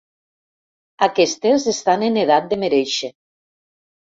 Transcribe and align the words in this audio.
Aquestes 1.09 1.67
estan 1.73 2.07
en 2.09 2.17
edat 2.23 2.51
de 2.55 2.61
merèixer. 2.65 3.11